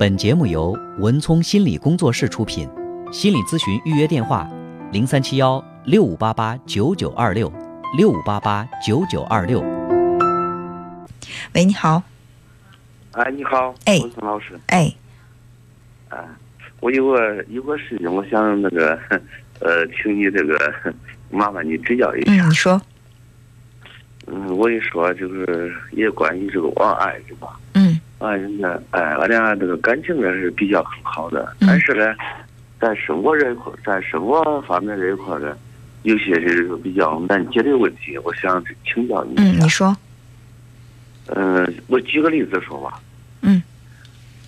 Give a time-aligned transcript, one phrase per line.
[0.00, 2.66] 本节目由文聪心理工作室出品，
[3.12, 4.48] 心理咨询预约电话：
[4.92, 7.52] 零三七幺六五八八九九二六
[7.98, 9.60] 六五八八九九二六。
[11.54, 12.02] 喂，你好。
[13.12, 14.58] 哎，你好，哎文聪老师。
[14.68, 14.90] 哎，
[16.08, 16.24] 啊，
[16.80, 18.98] 我有个有个事情，我想那个，
[19.60, 20.72] 呃，请你这个
[21.30, 22.32] 麻烦你指教一下。
[22.32, 22.80] 嗯，你说。
[24.28, 27.60] 嗯，我一说就是也关于这个网爱人吧。
[28.20, 32.14] 嗯爱人呢，哎，俺俩这个感情呢是比较很好的，嗯但是呢，
[32.78, 35.56] 在生活这一块，在生活方面这一块呢，
[36.02, 39.68] 有些是比较难解决的问题，我想请教你嗯，一下你。
[39.70, 39.96] 说。
[41.28, 43.00] 嗯，我举个例子说吧。
[43.40, 43.62] 嗯。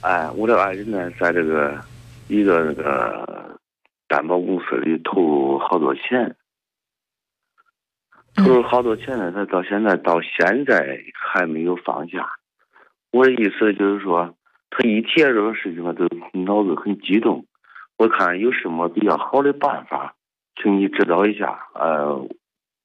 [0.02, 1.82] 哎，我的爱人呢，在这个
[2.28, 3.58] 一个那个
[4.06, 6.36] 担保公司里投入好多钱，
[8.34, 12.28] 投入好多钱呢，他到现在到现在还没有放下。
[13.12, 14.34] 我的意思就是说，
[14.70, 16.04] 他一提这个事情呢，都
[16.40, 17.44] 脑子很激动。
[17.98, 20.14] 我看有什么比较好的办法，
[20.60, 21.58] 请你指导一下。
[21.74, 22.26] 呃，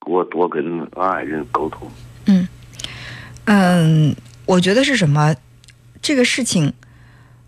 [0.06, 1.90] 我多跟俺爱人沟通。
[2.28, 2.48] 嗯
[3.46, 5.34] 嗯，我觉得是什么？
[6.02, 6.74] 这个事情，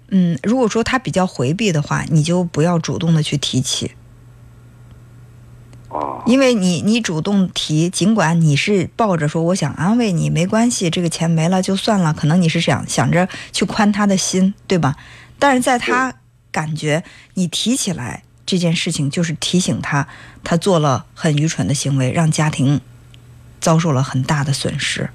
[0.09, 3.92] 嗯，如果说他比较回避的话，你就不要主动的去提起，
[6.30, 14.95] 因为你你主动提，尽管你是抱着说我想安慰你，没关系，这个钱没了就算了，可能你是想想着去宽他的心，对吧？
[15.39, 16.13] 但是在他
[16.52, 20.07] 感觉你提起来这件事情，就是提醒他，
[20.44, 22.80] 他做了很愚蠢的行为，让家庭
[23.59, 25.09] 遭受了很大的损失。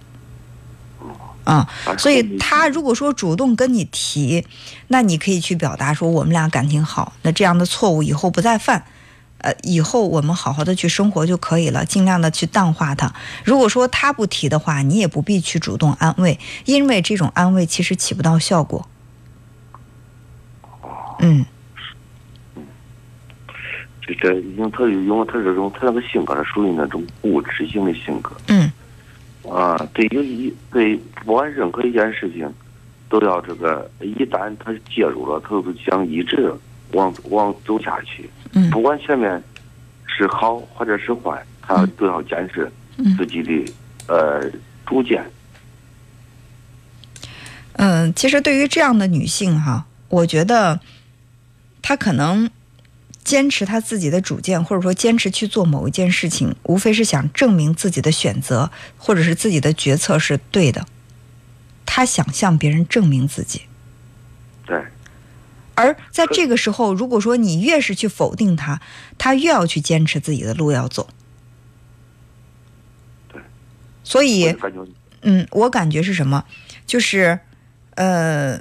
[1.44, 4.44] 啊、所以他如果说主动跟你提，
[4.88, 8.84] 那你可以去表达说我们俩感情好，那这样的错误以后不再犯，
[9.44, 13.12] 呃，以后我们好好的去生活就可以了，尽量的去淡化它。
[13.44, 18.88] 如果说他不提的话，你也不必去主动安慰，因为这种安慰其实起不到效果。
[21.18, 21.44] 嗯
[24.00, 28.72] 这这因为他因为他这种他那个性格是属于那种固执型的性格嗯
[29.48, 32.50] 啊，对有一对不管任何一件事情，
[33.10, 36.50] 都要这个一旦他介入了，他就想一直
[36.92, 39.42] 往往走下去，嗯不管前面
[40.06, 43.72] 是好或者是坏，他都要坚持嗯自己的
[44.06, 44.50] 呃
[44.86, 45.24] 主见。
[47.72, 50.78] 嗯，其实对于这样的女性哈，我觉得
[51.82, 52.48] 她可能
[53.24, 60.86] 坚持她自己的主见，或者说坚持去做某一件事情，无非是想证明自己的选择或者是自己的决策是对的。
[61.84, 63.66] 她想向别人证明自己，对，
[65.74, 68.80] 而在这个时候，如果说你越是去否定他，
[69.18, 71.08] 他越要去坚持自己的路要走。
[73.28, 73.40] 对，
[74.02, 74.54] 所以
[75.22, 76.44] 嗯，我感觉是什么？
[76.86, 77.40] 就是，
[77.94, 78.60] 呃，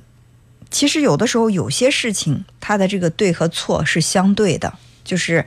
[0.72, 5.46] 其实有的时候有些事情，它的这个对和错是相对的，就是，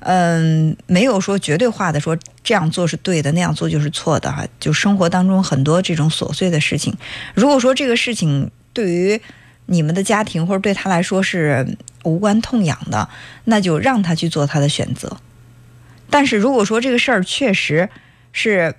[0.00, 4.46] 嗯、没有说绝对化的说这样做是对的，那样做就是错的哈。
[4.58, 6.96] 就生活当中很多这种琐碎的事情，
[7.34, 9.20] 如果说这个事情对于
[9.66, 13.08] 你们的家庭或者对他来说是无关痛痒的，
[13.44, 15.16] 那就让他去做他的选择。
[16.08, 17.88] 但是如果说这个事儿确实
[18.32, 18.74] 是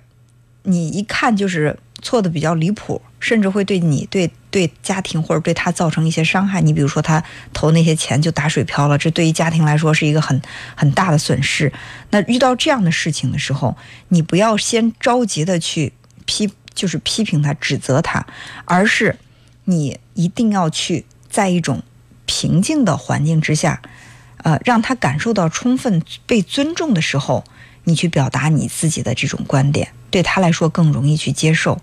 [0.62, 6.60] 你一看就是错的比较离谱，甚至会对你、对对家庭或者对他造成一些伤害。
[6.60, 7.22] 你比如说他
[7.52, 10.40] 投那些钱就打水漂了，这对于家庭来说是一个很
[10.74, 11.72] 很大的损失。
[12.10, 13.76] 那遇到这样的事情的时候，
[14.08, 15.92] 你不要先着急的去
[16.24, 18.24] 批，就是批评他、指责他，
[18.64, 19.16] 而是
[19.70, 21.82] 你一定要去在一种
[22.24, 23.82] 平静的环境之下，
[24.38, 27.44] 呃，让他感受到充分被尊重的时候，
[27.84, 31.78] 你去表达你自己的这种观点，对他来说更容易去接受。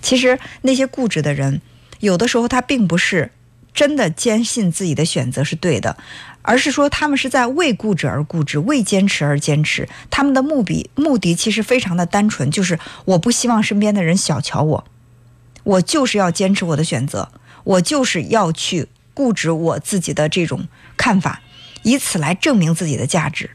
[0.00, 1.60] 其实那些固执的人，
[1.98, 3.32] 有的时候他并不是
[3.72, 5.96] 真的坚信自己的选择是对的，
[6.42, 9.88] 而是说他们是在为固执而固执，为坚持而坚持。
[10.10, 14.84] 他们的目的目的其实非常的单纯，就是我不希望身边的人小瞧我，
[15.64, 17.30] 我就是要坚持我的选择，
[17.64, 21.40] 我就是要去固执我自己的这种看法，
[21.82, 23.50] 以此来证明自己的价值。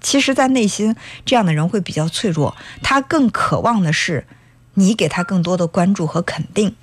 [0.00, 0.94] 其实，在内心，
[1.24, 4.26] 这样的人会比较脆弱，他更渴望的是
[4.74, 6.76] 你给他更多的关注和肯定。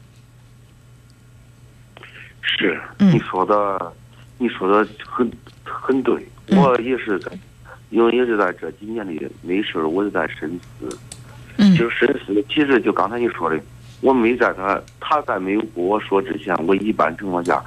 [2.41, 3.93] 是，嗯你说的，
[4.39, 5.31] 你说的很
[5.63, 7.31] 很对，嗯我也是在，
[7.91, 10.97] 因为也是在这几年里没事儿，我就在深思，
[11.57, 12.43] 嗯就是深思。
[12.49, 13.59] 其实就刚才你说的，
[14.01, 17.63] 我没在他他在没有跟我说之前，我一般情况下，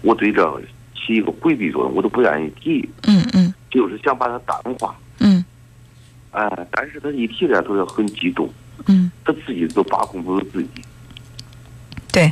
[0.00, 0.62] 我对这
[0.94, 4.96] 起一个回避作用，我都不愿意提，嗯嗯就是想把它淡化。
[5.18, 5.44] 嗯
[6.30, 8.48] 哎，但是他一提这，他就很激动，
[8.86, 10.70] 嗯，他自己都把控不住自己。
[12.10, 12.30] 对。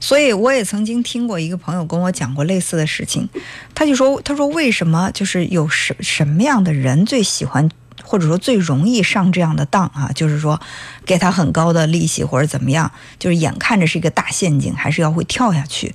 [0.00, 3.28] 所以我也曾经听过一个朋友跟我讲过类似的事情，
[3.74, 7.68] 他就说，他说为什么就是有什什么样的人最喜欢，
[8.08, 10.10] 或者说最容易上这样的当啊？
[10.14, 10.58] 就是说，
[11.04, 15.94] 给他很高的利息或者怎么样，就是眼看着是一个大陷阱，还是要会跳下去。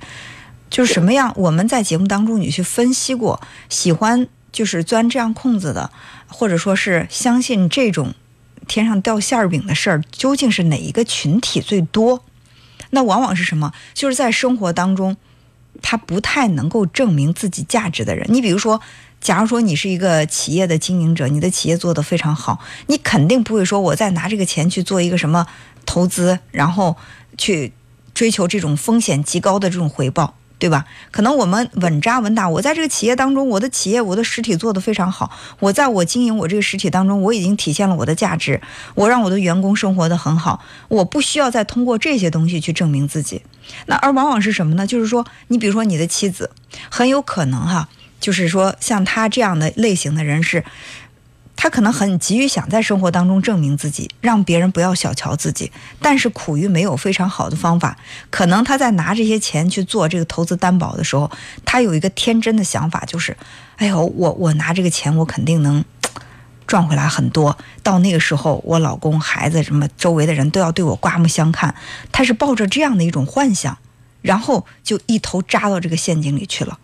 [0.70, 1.32] 就是什么样？
[1.34, 5.90] 我们在节目当中你去分析过，喜欢就是钻这样空子的，
[6.28, 8.14] 或者说是相信这种
[8.68, 12.22] 天上掉馅儿饼的事儿，究竟是哪一个群体最多？
[12.90, 13.72] 那往往是什么？
[13.92, 15.16] 就是在生活当中，
[15.82, 18.26] 他不太能够证明自己价值的人。
[18.30, 18.80] 你比如说，
[19.20, 25.46] 假如说你是一个企业的经营者，你的企业做得非常好，你肯定不会说我再拿这个钱去做一个什么
[25.86, 26.96] 投资，然后
[27.36, 27.72] 去
[28.12, 30.36] 追求这种风险极高的这种回报。
[30.64, 30.86] 对吧？
[31.10, 32.48] 可能我们稳扎稳打。
[32.48, 35.30] 我在这个企业当中，我的企业、我的实体做得非常好。
[35.58, 38.62] 我在我经营我这个实体当中，我已经体现了我的价值。
[38.94, 43.42] 我让我的员工生活得很好，我不需要再通过这些东西去证明自己。
[43.84, 44.86] 那而往往是什么呢？
[44.86, 46.50] 就是说，你比如说你的妻子，
[46.88, 50.64] 很有可能哈，就是说像他这样的类型的人是。
[51.64, 57.96] 他可能很急于想在生活当中证明自己，让别人不要小瞧自己，但是苦于没有非常好的方法。
[58.28, 61.30] 可能他在拿这些钱去做这个投资担保的时候，
[61.64, 63.34] 他有一个天真的想法，就是，
[63.76, 65.82] 哎呦，我我拿这个钱，我肯定能
[66.66, 67.56] 赚回来很多。
[67.82, 71.74] 到那个时候，我老公、孩子什么周围的人都要对我刮目相看。
[72.12, 73.78] 他是抱着这样的一种幻想，
[74.20, 76.78] 然后就一头扎到这个陷阱里去了。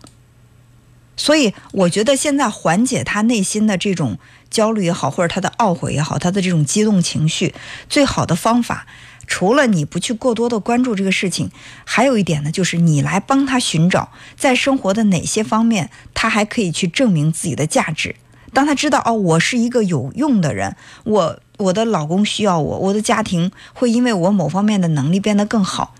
[1.15, 4.17] 所以，我觉得现在缓解他内心的这种。
[4.51, 7.55] 焦虑也好，或者他的懊悔也好，他的这种激动情绪，
[7.87, 8.85] 最好的方法，
[9.25, 11.49] 除了你不去过多的关注这个事情，
[11.85, 18.17] 还有一点呢，就是你来帮他寻找在生活的哪些方面，他还可以去证明自己的价值。
[18.51, 20.75] 当他知道哦，我是一个有用的人，
[21.05, 25.95] 我我的老公需要我，我的家庭会因为我某方面的能力变得更好。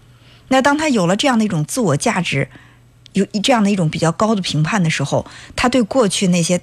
[0.49, 2.49] 那当他有了这样的一种自我价值，
[3.13, 5.25] 有这样的一种比较高的评判的时候，
[5.55, 6.61] 他对过去那些。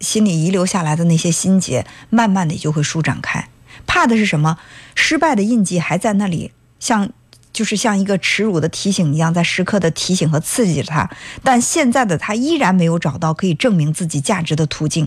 [0.00, 3.50] 心里遗留下来的那些心结，慢慢的就会舒展开。
[3.86, 4.56] 怕的是什么？
[4.94, 7.10] 失败的印记还在那里，像
[7.52, 11.10] 就是像一个耻辱的提醒一样，在时刻的提醒和刺激着他。
[11.44, 15.06] 但现在的他依然没有找到可以证明自己价值的途径，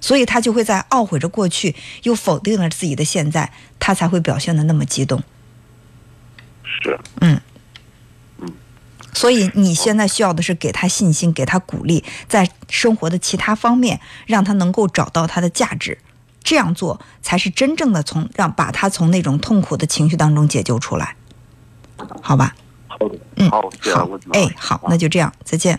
[0.00, 5.22] 所以他就会在懊悔着过去，又否定了自己的现在，他才会表现的那么激动。
[6.64, 7.38] 是，嗯。
[9.12, 15.98] 所以你现在需要的是给他信心，给他鼓励，在生活的其他方面，让他能够找到他的价值。
[16.42, 21.14] 这样做才是真正的从让把他从那种痛苦的情绪当中解救出来，
[22.22, 22.54] 好吧？
[22.88, 23.60] 好的，嗯，好，
[23.92, 25.78] 好，哎，好，那就这样，再见。